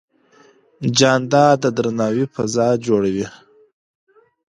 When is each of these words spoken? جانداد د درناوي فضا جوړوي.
جانداد 0.97 1.57
د 1.63 1.65
درناوي 1.77 2.25
فضا 2.33 2.67
جوړوي. 2.85 3.27